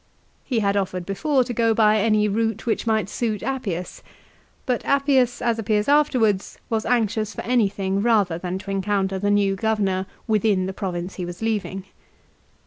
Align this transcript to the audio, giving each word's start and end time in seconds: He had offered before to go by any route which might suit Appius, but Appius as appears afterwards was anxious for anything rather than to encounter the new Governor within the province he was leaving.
He 0.43 0.61
had 0.61 0.75
offered 0.75 1.05
before 1.05 1.43
to 1.43 1.53
go 1.53 1.75
by 1.75 1.99
any 1.99 2.27
route 2.27 2.65
which 2.65 2.87
might 2.87 3.07
suit 3.07 3.43
Appius, 3.43 4.01
but 4.65 4.83
Appius 4.83 5.43
as 5.43 5.59
appears 5.59 5.87
afterwards 5.87 6.57
was 6.71 6.87
anxious 6.87 7.35
for 7.35 7.41
anything 7.41 8.01
rather 8.01 8.39
than 8.39 8.57
to 8.57 8.71
encounter 8.71 9.19
the 9.19 9.29
new 9.29 9.55
Governor 9.55 10.07
within 10.25 10.65
the 10.65 10.73
province 10.73 11.17
he 11.17 11.23
was 11.25 11.43
leaving. 11.43 11.85